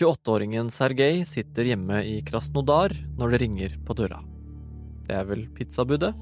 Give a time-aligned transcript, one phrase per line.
[0.00, 4.22] 28-åringen Sergej sitter hjemme i Krasnodar når det ringer på døra.
[5.04, 6.14] Det er vel pizzabudet?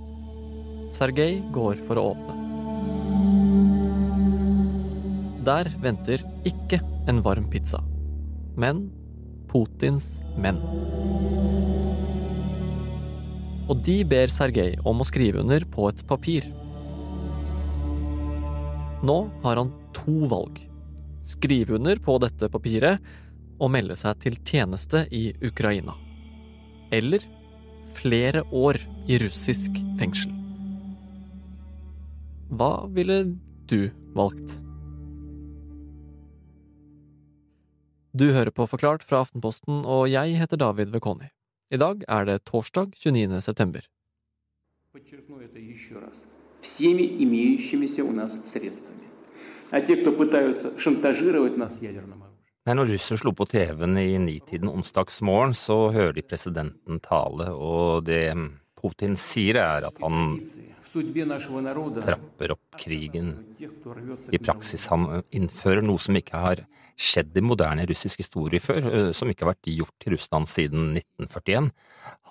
[0.96, 2.34] Sergej går for å åpne.
[5.46, 7.78] Der venter ikke en varm pizza,
[8.58, 8.88] men
[9.48, 10.58] Putins menn.
[13.68, 16.50] Og de ber Sergej om å skrive under på et papir.
[19.06, 20.58] Nå har han to valg.
[21.22, 22.98] Skrive under på dette papiret
[23.59, 25.95] og melde seg til tjeneste i Ukraina.
[26.93, 27.23] Eller
[27.97, 30.33] flere år i russisk fengsel.
[32.53, 33.23] Hva ville
[33.69, 34.59] du valgt?
[38.13, 41.31] Du hører på Forklart fra Aftenposten, og jeg heter David Vekoni.
[41.73, 43.41] I dag er det torsdag 29.
[43.41, 43.81] september.
[44.91, 46.21] Подчеркну это еще раз.
[46.61, 49.07] Всеми имеющимися у нас средствами.
[49.71, 52.26] А те, кто пытаются шантажировать нас ядерным оружием.
[52.68, 58.04] Nei, når Russel slo på TV-en i nitiden onsdagsmorgen, så hører de presidenten tale, og
[58.04, 58.26] det
[58.76, 60.36] Putin sier, er at han
[62.04, 63.32] trapper opp krigen.
[63.56, 69.10] I praksis han innfører noe som ikke har skjedd i moderne russisk historie før, eh,
[69.16, 71.72] som ikke har vært gjort i Russland siden 1941.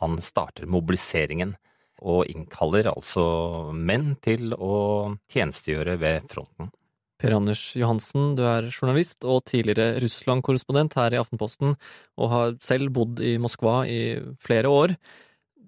[0.03, 1.58] Han starter mobiliseringen,
[2.06, 6.69] og innkaller altså menn til å tjenestegjøre ved fronten.
[7.18, 11.74] Per Anders Johansen, du er journalist og tidligere Russland-korrespondent her i Aftenposten,
[12.18, 14.94] og har selv bodd i Moskva i flere år.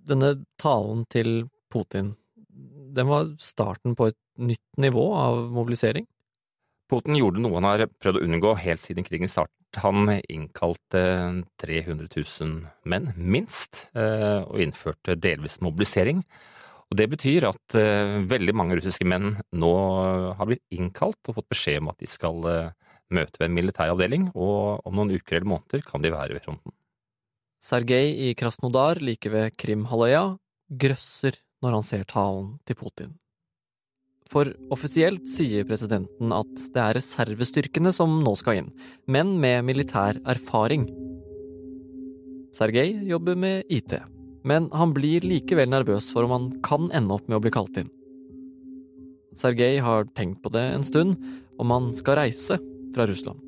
[0.10, 2.14] Denne talen til Putin,
[2.94, 6.06] den var starten på et nytt nivå av mobilisering?
[6.90, 9.56] Putin gjorde noe han har prøvd å unngå helt siden krigen startet.
[9.84, 11.02] Han innkalte
[11.62, 12.56] 300 000
[12.90, 16.24] menn, minst, eh, og innførte delvis mobilisering.
[16.90, 19.74] Og Det betyr at uh, veldig mange russiske menn nå
[20.40, 22.72] har blitt innkalt og fått beskjed om at de skal uh,
[23.14, 26.46] møte ved en militær avdeling, og om noen uker eller måneder kan de være ved
[26.46, 26.74] fronten.
[27.60, 30.38] Sergej i Krasnodar like ved Krimhalvøya
[30.70, 33.18] grøsser når han ser talen til Putin.
[34.30, 38.70] For offisielt sier presidenten at det er reservestyrkene som nå skal inn,
[39.10, 40.86] men med militær erfaring.
[42.56, 43.98] Sergej jobber med IT,
[44.48, 47.78] men han blir likevel nervøs for om han kan ende opp med å bli kalt
[47.82, 47.92] inn.
[49.36, 51.20] Sergej har tenkt på det en stund,
[51.60, 52.58] om han skal reise
[52.96, 53.40] fra Russland.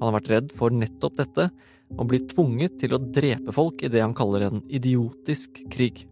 [0.00, 1.48] Han har vært redd for nettopp dette,
[1.94, 6.02] og blir tvunget til å drepe folk i det han kaller en idiotisk krig.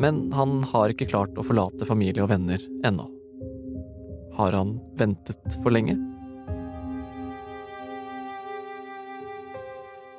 [0.00, 3.06] Men han har ikke klart å forlate familie og venner ennå.
[4.36, 5.96] Har han ventet for lenge?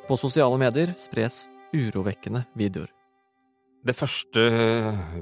[0.07, 1.45] På sosiale medier spres
[1.75, 2.91] urovekkende videoer.
[3.81, 4.41] Det første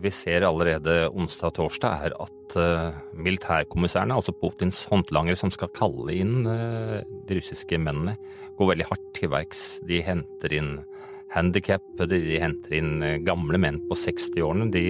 [0.03, 5.71] vi ser allerede onsdag og torsdag, er at eh, militærkommissærene, altså Putins håndlangere som skal
[5.71, 6.97] kalle inn eh,
[7.29, 8.17] de russiske mennene,
[8.59, 9.63] går veldig hardt til verks.
[9.87, 10.73] De henter inn
[11.31, 14.83] handikappede, de henter inn eh, gamle menn på 60-årene, de,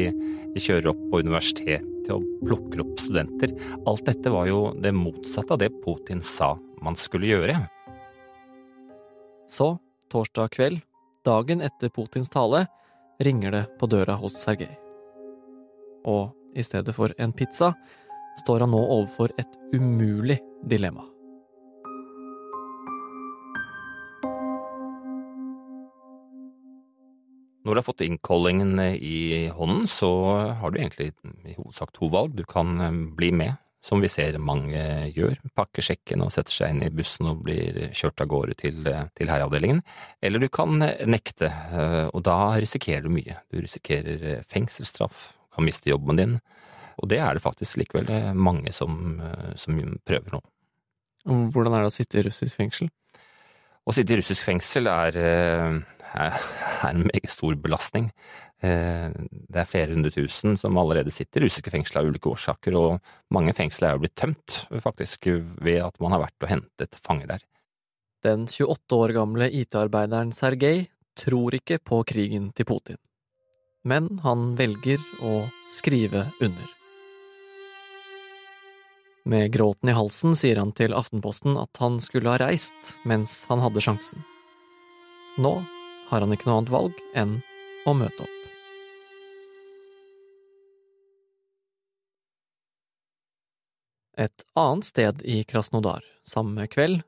[0.55, 3.53] de kjører opp på universitetet og plukker opp studenter.
[3.85, 7.59] Alt dette var jo det motsatte av det Putin sa man skulle gjøre.
[9.45, 9.75] Så,
[10.09, 10.81] torsdag kveld,
[11.29, 12.65] dagen etter Putins tale,
[13.21, 14.73] ringer det på døra hos Sergej.
[16.09, 17.73] Og i stedet for en pizza
[18.41, 21.05] står han nå overfor et umulig dilemma.
[27.69, 30.09] Når du har fått innkallingen i hånden, så
[30.57, 31.11] har du egentlig
[31.45, 32.33] i hovedsak to valg.
[32.33, 34.81] Du kan eh, bli med, som vi ser mange
[35.15, 38.89] gjør, pakker sjekken og setter seg inn i bussen og blir kjørt av gårde til,
[39.15, 39.81] til herreavdelingen.
[40.21, 43.39] Eller du kan nekte, eh, og da risikerer du mye.
[43.51, 46.37] Du risikerer eh, fengselsstraff, kan miste jobben din,
[46.99, 49.21] og det er det faktisk likevel mange som,
[49.55, 50.41] som prøver nå.
[51.53, 52.89] Hvordan er det å sitte i russisk fengsel?
[53.87, 55.15] Å sitte i russisk fengsel er
[56.13, 58.11] er en meget stor belastning.
[58.59, 62.97] Det er flere hundre tusen som allerede sitter i russiske fengsler av ulike årsaker, og
[63.31, 65.29] mange fengsler er jo blitt tømt, faktisk,
[65.63, 67.45] ved at man har vært og hentet fanger der.
[68.25, 72.99] Den 28 år gamle IT-arbeideren Sergej tror ikke på krigen til Putin,
[73.87, 76.75] men han velger å skrive under.
[79.29, 83.61] Med gråten i halsen sier han til Aftenposten at han skulle ha reist mens han
[83.63, 84.23] hadde sjansen.
[85.39, 85.53] Nå
[86.09, 87.37] har han ikke noe annet valg enn
[87.87, 88.38] å møte opp.
[94.19, 97.05] Et annet sted i Krasnodar samme kveld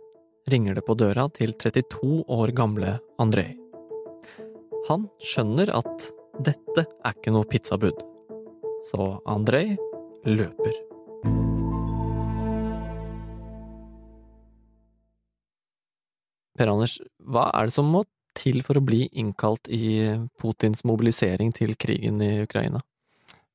[0.47, 3.49] ringer det på døra til 32 år gamle Andrej.
[4.87, 6.05] Han skjønner at
[6.39, 7.99] dette er ikke noe pizzabud,
[8.87, 9.73] så Andrej
[10.23, 10.77] løper.
[16.55, 18.05] Per Anders, hva er det som må
[18.39, 22.79] til for å bli innkalt i Putins mobilisering til krigen i Ukraina?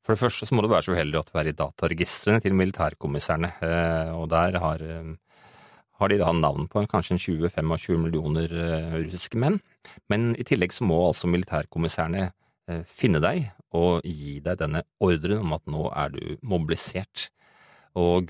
[0.06, 2.54] For det første så må du være så uheldig at du er i dataregistrene til
[2.54, 5.16] militærkommissærene, eh, og der har, eh,
[5.98, 9.58] har de da navn på kanskje 20-25 millioner eh, russiske menn.
[10.08, 12.30] Men i tillegg så må altså militærkommissærene
[12.90, 13.44] finne deg
[13.78, 17.28] og gi deg denne ordren om at nå er du mobilisert.
[17.94, 18.26] Og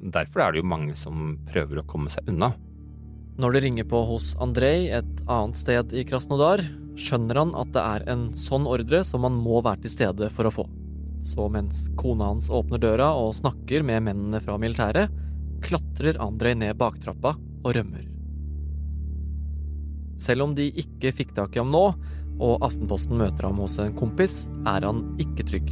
[0.00, 2.54] derfor er det jo mange som prøver å komme seg unna.
[3.38, 6.58] Når det ringer på hos Andrej et annet sted i Krasnodar,
[6.98, 10.48] skjønner han at det er en sånn ordre som han må være til stede for
[10.48, 10.64] å få.
[11.22, 15.14] Så mens kona hans åpner døra og snakker med mennene fra militæret,
[15.62, 18.08] klatrer Andrej ned baktrappa og rømmer.
[20.18, 21.84] Selv om de ikke fikk tak i ham nå,
[22.42, 25.70] og Aftenposten møter ham hos en kompis, er han ikke trygg.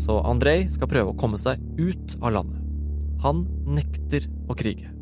[0.00, 2.64] Så Andrej skal prøve å komme seg ut av landet.
[3.28, 3.44] Han
[3.76, 4.93] nekter å krige.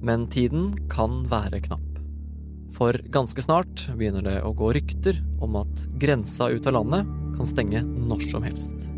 [0.00, 1.84] Men tiden kan være knapp.
[2.74, 7.48] For ganske snart begynner det å gå rykter om at grensa ut av landet kan
[7.48, 8.88] stenge når som helst.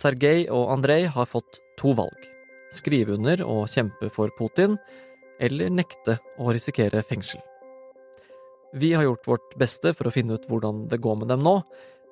[0.00, 2.26] Sergej og Andrej har fått to valg.
[2.72, 4.76] Skrive under og kjempe for Putin,
[5.40, 7.40] eller nekte å risikere fengsel.
[8.76, 11.56] Vi har gjort vårt beste for å finne ut hvordan det går med dem nå.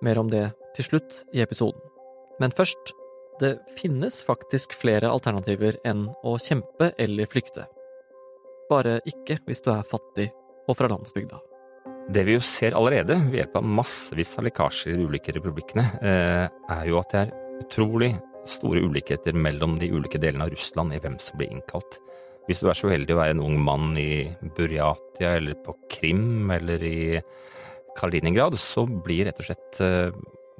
[0.03, 1.98] Mer om det til slutt i episoden.
[2.39, 2.95] Men først
[3.39, 7.69] det finnes faktisk flere alternativer enn å kjempe eller flykte.
[8.71, 10.29] Bare ikke hvis du er fattig
[10.69, 11.39] og fra landsbygda.
[12.09, 15.85] Det vi jo ser allerede ved hjelp av massevis av lekkasjer i de ulike republikkene,
[16.01, 18.13] eh, er jo at det er utrolig
[18.49, 22.01] store ulikheter mellom de ulike delene av Russland i hvem som blir innkalt.
[22.49, 24.25] Hvis du er så uheldig å være en ung mann i
[24.57, 27.21] Buryatia eller på Krim eller i
[27.99, 30.09] Kaliningrad, så blir rett og slett eh,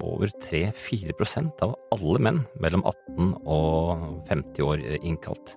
[0.05, 5.57] over 3-4% av alle menn mellom 18 og 50 år innkalt.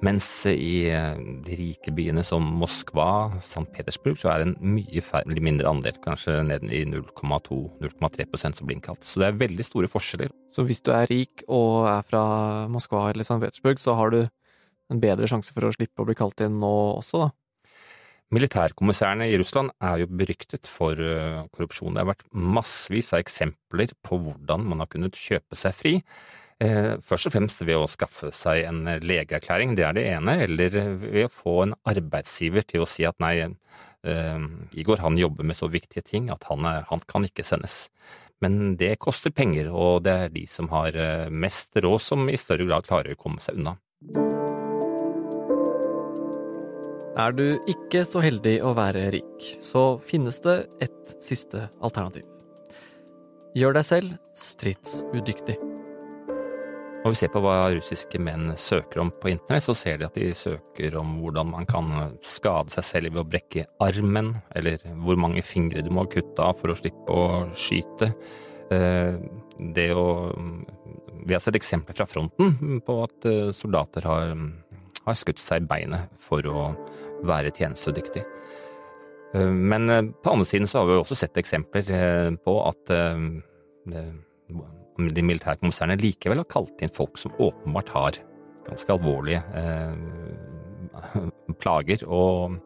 [0.00, 3.66] Mens i eh, de rike byene som Moskva, St.
[3.74, 9.04] Petersburg, så er det en mye mindre andel, kanskje ned i 0,2-0,3% som blir innkalt.
[9.04, 10.32] Så det er veldig store forskjeller.
[10.48, 12.22] Så hvis du er rik og er fra
[12.72, 13.42] Moskva eller St.
[13.42, 14.22] Petersburg, så har du
[14.90, 17.30] en bedre sjanse for å slippe å bli kalt inn nå også, da?
[18.30, 21.96] Militærkommissærene i Russland er jo beryktet for eh, korrupsjon.
[21.96, 25.94] Det har vært massevis av eksempler på hvordan man har kunnet kjøpe seg fri.
[26.62, 30.78] Eh, først og fremst ved å skaffe seg en legeerklæring, det er det ene, eller
[31.02, 33.48] ved å få en arbeidsgiver til å si at nei,
[34.06, 34.46] eh,
[34.78, 37.88] Igor han jobber med så viktige ting at han, han kan ikke sendes.
[38.40, 40.94] Men det koster penger, og det er de som har
[41.34, 43.74] mest råd som i større grad klarer å komme seg unna.
[47.18, 52.28] Er du ikke så heldig å være rik, så finnes det et siste alternativ.
[53.58, 55.56] Gjør deg selv stridsudyktig.
[57.00, 60.18] Når vi ser på hva russiske menn søker om på internett, så ser de at
[60.20, 61.90] de søker om hvordan man kan
[62.22, 66.60] skade seg selv ved å brekke armen, eller hvor mange fingre du må kutte av
[66.60, 68.12] for å slippe å skyte.
[68.70, 69.16] Eh,
[69.74, 70.06] det å
[71.20, 74.30] Vi har sett eksempler fra fronten på at eh, soldater har,
[75.06, 76.70] har skutt seg i beinet for å
[77.26, 78.24] være tjenestedyktig.
[79.34, 82.94] Eh, men eh, på andre siden så har vi også sett eksempler eh, på at
[85.00, 88.18] de militære kommissærene likevel har kalt inn folk som åpenbart har
[88.66, 89.40] ganske alvorlige
[91.62, 92.58] plager, og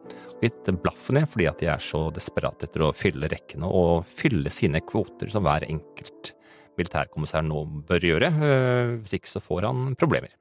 [0.43, 4.51] litt blaffen i fordi at de er så desperate etter å fylle rekkene og fylle
[4.53, 6.33] sine kvoter som hver enkelt
[6.75, 8.33] militærkommissær nå bør gjøre.
[8.99, 10.35] Hvis ikke så får han problemer.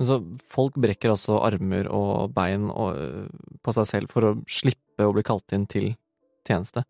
[0.00, 0.16] Men så
[0.48, 3.28] folk brekker altså armer og bein og,
[3.60, 5.90] på seg selv for å slippe å bli kalt inn til
[6.48, 6.86] tjeneste?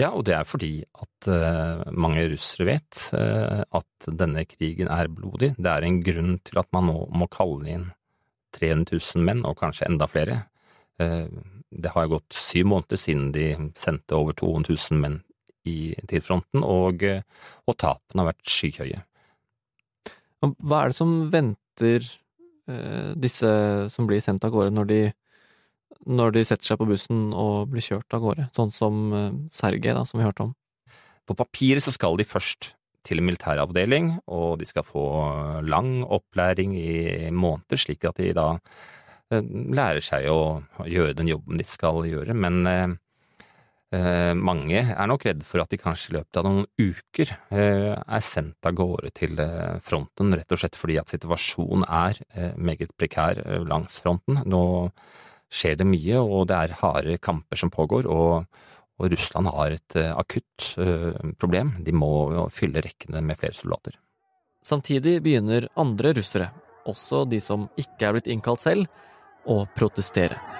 [0.00, 5.12] Ja, og det er fordi at uh, mange russere vet uh, at denne krigen er
[5.12, 5.52] blodig.
[5.58, 7.84] Det er en grunn til at man nå må kalle inn
[8.56, 10.46] 300 000 menn, og kanskje enda flere.
[10.96, 11.28] Uh,
[11.68, 15.20] det har gått syv måneder siden de sendte over 200 000 menn
[15.68, 17.04] i, til fronten, og,
[17.68, 19.04] og tapene har vært skyhøye.
[20.40, 22.06] Hva er det som venter etter
[22.68, 23.50] eh, disse
[23.92, 25.00] som blir sendt av gårde, når de,
[26.06, 29.96] når de setter seg på bussen og blir kjørt av gårde, sånn som eh, Sergej,
[29.96, 30.54] da, som vi hørte om.
[31.26, 32.74] På papiret så skal de først
[33.06, 35.06] til militæravdeling, og de skal få
[35.66, 38.52] lang opplæring i måneder, slik at de da
[39.32, 42.36] eh, lærer seg å gjøre den jobben de skal gjøre.
[42.36, 42.98] Men Eh,
[44.38, 48.24] mange er nok redd for at de kanskje i løpet av noen uker eh, er
[48.24, 52.20] sendt av gårde til eh, fronten, rett og slett fordi at situasjonen er
[52.56, 54.40] meget prekær langs fronten.
[54.48, 54.62] Nå
[55.52, 58.46] skjer det mye, og det er harde kamper som pågår, og,
[58.96, 60.70] og Russland har et akutt
[61.42, 61.74] problem.
[61.84, 63.98] De må fylle rekkene med flere soldater.
[64.64, 66.48] Samtidig begynner andre russere,
[66.88, 68.88] også de som ikke er blitt innkalt selv,
[69.44, 70.51] å protestere.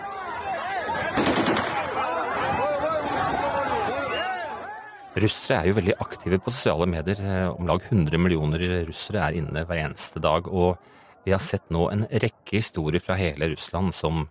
[5.12, 7.18] Russere er jo veldig aktive på sosiale medier.
[7.20, 10.48] Eh, om lag 100 millioner russere er inne hver eneste dag.
[10.48, 10.78] Og
[11.26, 14.24] vi har sett nå en rekke historier fra hele Russland som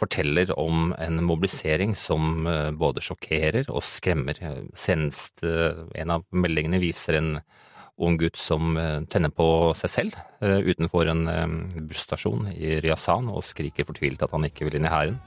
[0.00, 4.40] forteller om en mobilisering som eh, både sjokkerer og skremmer.
[4.72, 7.36] Senest eh, en av meldingene viser en
[8.00, 8.74] ung gutt som
[9.06, 9.44] tenner på
[9.78, 11.28] seg selv utenfor en
[11.86, 15.20] busstasjon i Ryazan og skriker fortvilt at han ikke vil inn i hæren.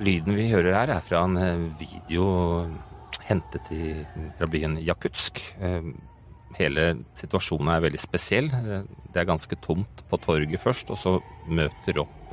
[0.00, 2.24] Lyden vi hører her, er fra en eh, video
[3.28, 3.98] hentet i,
[4.38, 5.42] fra byen Jakutsk.
[5.60, 5.90] Eh,
[6.56, 6.86] hele
[7.20, 8.48] situasjonen er veldig spesiell.
[8.48, 11.18] Eh, det er ganske tomt på torget først, og så
[11.52, 12.32] møter opp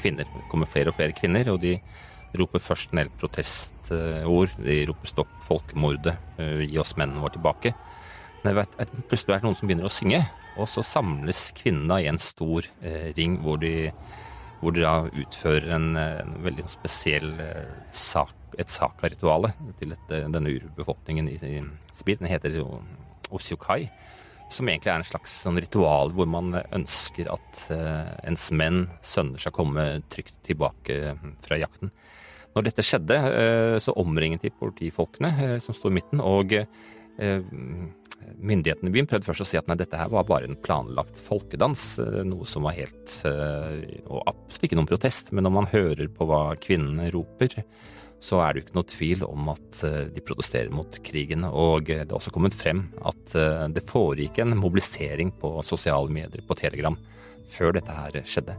[0.00, 0.24] kvinner.
[0.24, 1.74] Det kommer flere og flere kvinner, og de
[2.38, 4.56] roper først en del protestord.
[4.62, 7.74] De roper 'stopp folkemordet', 'gi oss mennene våre tilbake'.
[8.44, 8.78] Men vet,
[9.10, 10.22] plutselig er det noen som begynner å synge,
[10.56, 12.64] og så samles kvinnene i en stor
[13.18, 13.90] ring hvor de
[14.60, 20.28] hvor de da utfører en, en veldig spesiell eh, sak, et saka-rituale til et, eh,
[20.28, 21.60] denne urbefolkningen i, i
[21.96, 22.20] Sibir.
[22.20, 22.60] Den heter
[23.32, 23.86] osyokai,
[24.52, 29.38] som egentlig er en slags sånn ritual hvor man ønsker at uh, ens menn, sønner,
[29.38, 31.14] skal komme trygt tilbake
[31.44, 31.92] fra jakten.
[32.56, 36.56] Når dette skjedde, uh, så omringet de politifolkene uh, som sto i midten, og
[38.40, 41.18] Myndighetene i byen prøvde først å si at nei, dette her var bare en planlagt
[41.20, 45.70] folkedans, eh, noe som var helt eh, Og absolutt ikke noen protest, men når man
[45.72, 47.60] hører på hva kvinnene roper,
[48.20, 51.46] så er det jo ikke noe tvil om at eh, de protesterer mot krigen.
[51.48, 53.36] Og det er også kommet frem at
[53.72, 56.98] det foregikk en mobilisering på sosiale medier, på Telegram,
[57.50, 58.56] før dette her skjedde.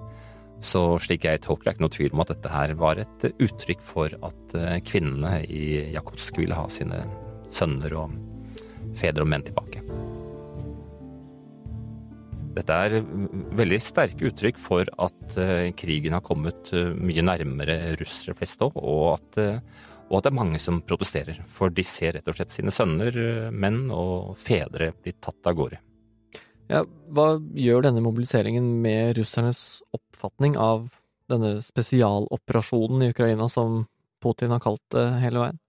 [0.62, 3.30] Så slik jeg tolker det, er ikke noe tvil om at dette her var et
[3.32, 7.01] uttrykk for at kvinnene i Jakobsk ville ha sine
[7.51, 8.31] sønner og
[9.01, 9.84] fedre og menn tilbake.
[12.51, 12.98] Dette er
[13.55, 18.75] veldig sterke uttrykk for at uh, krigen har kommet uh, mye nærmere russere flest òg,
[18.75, 19.62] og, uh,
[20.10, 21.39] og at det er mange som protesterer.
[21.48, 23.15] For de ser rett og slett sine sønner,
[23.55, 25.79] menn og fedre bli tatt av gårde.
[26.72, 30.89] Ja, hva gjør denne mobiliseringen med russernes oppfatning av
[31.31, 33.86] denne spesialoperasjonen i Ukraina som
[34.24, 35.60] Putin har kalt det hele veien?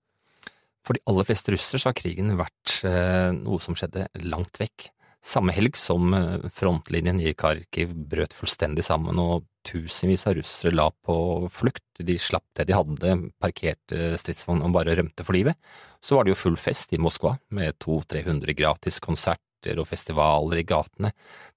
[0.82, 4.88] For de aller fleste russere så har krigen vært eh, noe som skjedde langt vekk.
[5.22, 10.88] Samme helg som eh, frontlinjen i Kharkiv brøt fullstendig sammen og tusenvis av russere la
[10.90, 11.14] på
[11.54, 15.54] flukt, de slapp det de hadde, parkerte stridsvogn og bare rømte for livet,
[16.02, 20.66] så var det jo full fest i Moskva med 200-300 gratis konserter og festivaler i
[20.66, 21.12] gatene.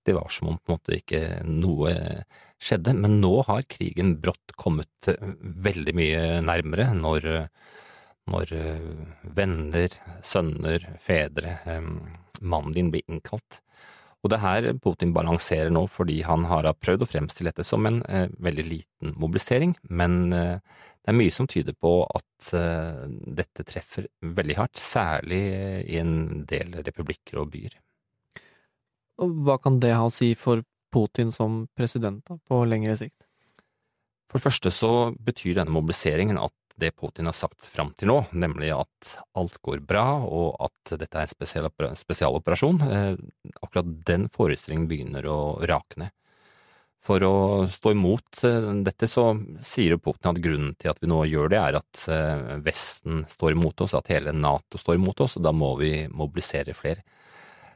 [0.06, 1.96] Det var som om på en måte ikke noe
[2.62, 5.10] skjedde, men nå har krigen brått kommet
[5.42, 7.32] veldig mye nærmere når
[8.32, 8.90] når eh,
[9.38, 11.60] venner, sønner, fedre,
[12.42, 13.62] mannen din blir innkalt.
[14.26, 17.86] Og det er her Putin balanserer nå fordi han har prøvd å fremstille dette som
[17.86, 20.58] en eh, veldig liten mobilisering, men eh,
[21.06, 23.04] det er mye som tyder på at eh,
[23.38, 25.44] dette treffer veldig hardt, særlig
[25.86, 27.78] i en del republikker og byer.
[29.22, 33.20] Og hva kan det ha å si for Putin som president da, på lengre sikt?
[34.26, 38.18] For det første så betyr denne mobiliseringen at det Putin har sagt fram til nå,
[38.36, 41.30] nemlig at alt går bra og at dette er
[41.88, 43.16] en spesialoperasjon, eh,
[43.62, 46.12] akkurat den forestillingen begynner å rakne.
[47.06, 47.36] For å
[47.70, 49.30] stå imot eh, dette så
[49.64, 53.56] sier Putin at grunnen til at vi nå gjør det, er at eh, Vesten står
[53.56, 57.06] imot oss, at hele Nato står imot oss, og da må vi mobilisere flere.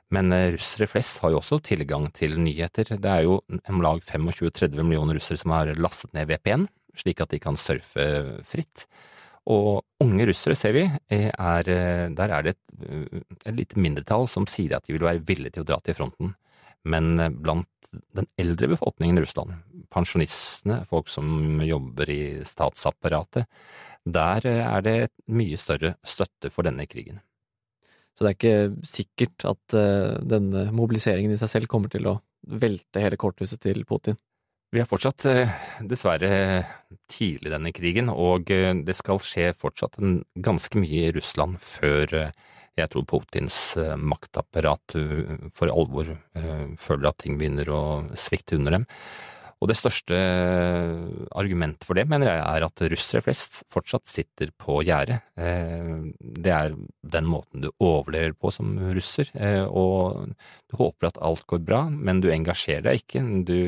[0.09, 2.95] Men russere flest har jo også tilgang til nyheter.
[2.97, 6.65] Det er jo om lag 25-30 millioner russere som har lastet ned VPN,
[6.97, 8.05] slik at de kan surfe
[8.47, 8.85] fritt.
[9.49, 11.71] Og unge russere, ser vi, er,
[12.13, 15.65] der er det et, et lite mindretall som sier at de vil være villige til
[15.65, 16.35] å dra til fronten.
[16.89, 17.69] Men blant
[18.13, 19.55] den eldre befolkningen i Russland,
[19.89, 23.49] pensjonistene, folk som jobber i statsapparatet,
[24.05, 24.97] der er det
[25.33, 27.19] mye større støtte for denne krigen.
[28.13, 29.75] Så det er ikke sikkert at
[30.27, 32.19] denne mobiliseringen i seg selv kommer til å
[32.49, 34.17] velte hele korthuset til Putin?
[34.69, 35.49] Vi er fortsatt eh,
[35.89, 36.29] dessverre
[37.09, 39.97] tidlig denne krigen, og eh, det skal skje fortsatt
[40.45, 42.35] ganske mye i Russland før eh,
[42.77, 43.57] jeg tror Putins
[43.99, 44.93] maktapparat
[45.51, 46.13] for alvor
[46.79, 47.81] føler at ting begynner å
[48.15, 48.85] svikte under dem.
[49.59, 50.15] Og det største
[51.35, 55.17] argumentet for det, mener jeg, er at russere flest fortsatt sitter på gjerdet.
[55.35, 59.33] Det er den måten du overlever på som russer,
[59.67, 60.31] og
[60.71, 63.25] du håper at alt går bra, men du engasjerer deg ikke.
[63.43, 63.59] Du,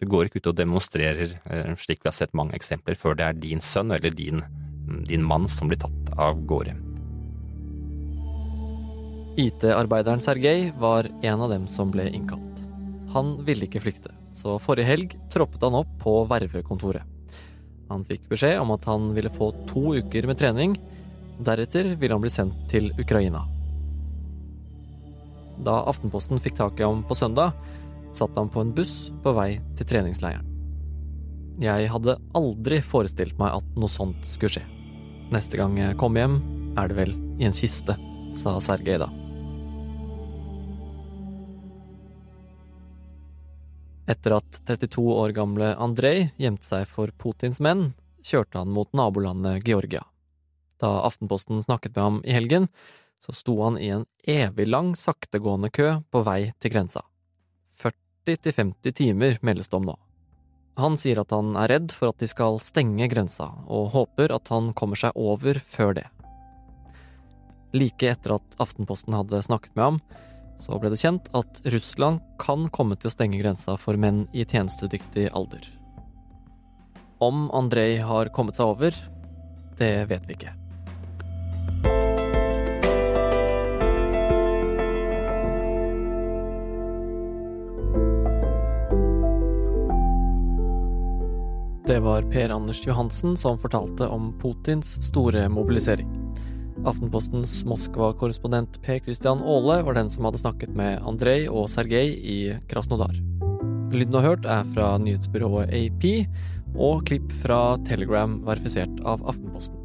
[0.00, 1.34] du går ikke ut og demonstrerer,
[1.76, 4.40] slik vi har sett mange eksempler, før det er din sønn eller din,
[5.08, 6.72] din mann som blir tatt av gårde.
[9.40, 12.64] IT-arbeideren Sergej var en av dem som ble innkalt.
[13.12, 17.04] Han ville ikke flykte, så forrige helg troppet han opp på vervekontoret.
[17.90, 20.76] Han fikk beskjed om at han ville få to uker med trening,
[21.40, 23.42] deretter ville han bli sendt til Ukraina.
[25.60, 27.52] Da Aftenposten fikk tak i ham på søndag,
[28.16, 30.46] satt han på en buss på vei til treningsleiren.
[31.60, 34.66] Jeg hadde aldri forestilt meg at noe sånt skulle skje.
[35.30, 36.38] Neste gang jeg kommer hjem,
[36.80, 37.96] er det vel i en kiste,
[38.34, 39.10] sa Sergej da.
[44.10, 47.92] Etter at 32 år gamle Andrej gjemte seg for Putins menn,
[48.26, 50.02] kjørte han mot nabolandet Georgia.
[50.80, 52.66] Da Aftenposten snakket med ham i helgen,
[53.20, 57.04] så sto han i en evig lang, saktegående kø på vei til grensa.
[58.30, 59.96] 40–50 timer meldes det om nå.
[60.80, 64.48] Han sier at han er redd for at de skal stenge grensa, og håper at
[64.54, 66.06] han kommer seg over før det.
[67.76, 70.00] Like etter at Aftenposten hadde snakket med ham,
[70.60, 74.44] så ble det kjent at Russland kan komme til å stenge grensa for menn i
[74.44, 75.64] tjenestedyktig alder.
[77.20, 78.96] Om Andrej har kommet seg over,
[79.80, 80.54] det vet vi ikke.
[91.90, 96.06] Det var Per Anders Johansen som fortalte om Putins store mobilisering.
[96.86, 102.38] Aftenpostens Moskva-korrespondent Per Christian Aale var den som hadde snakket med Andrej og Sergej i
[102.70, 103.18] Krasnodar.
[103.90, 106.06] Lyden har hørt er fra nyhetsbyrået AP,
[106.78, 109.82] og klipp fra Telegram verifisert av Aftenposten.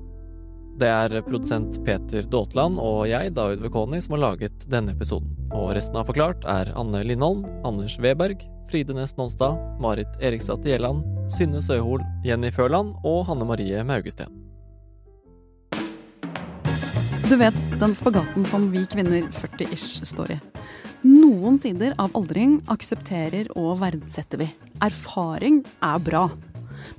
[0.77, 5.33] Det er produsent Peter Daatland og jeg, David Vekoni, som har laget denne episoden.
[5.57, 11.03] Og resten av Forklart er Anne Lindholm, Anders Weberg, Fride Næss Nonstad, Marit Eriksdatter Gjelland,
[11.31, 14.31] Synne Søhol, Jenny Førland og Hanne Marie Maugesten.
[17.25, 20.39] Du vet den spagaten som vi kvinner 40-ish står i.
[21.05, 24.49] Noen sider av aldring aksepterer og verdsetter vi.
[24.85, 26.27] Erfaring er bra.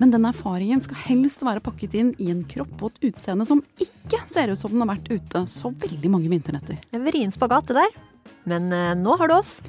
[0.02, 3.62] Men den erfaringen skal helst være pakket inn i en kropp og et utseende som
[3.82, 6.80] ikke ser ut som den har vært ute så veldig mange vinternetter.
[6.90, 8.00] En vrien spagat, det der.
[8.50, 9.60] Men eh, nå har du oss.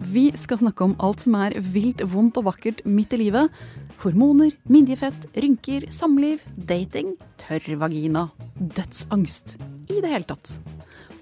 [0.00, 3.52] Vi skal snakke om alt som er vilt, vondt og vakkert midt i livet.
[4.00, 9.58] Hormoner, midjefett, rynker, samliv, dating, tørr vagina, dødsangst.
[9.92, 10.56] I det hele tatt.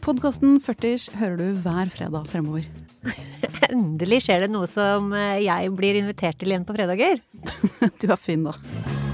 [0.05, 2.69] Podkasten 40 hører du hver fredag fremover.
[3.73, 7.19] Endelig skjer det noe som eh, jeg blir invitert til igjen på fredager.
[8.01, 9.08] Du er fin, da.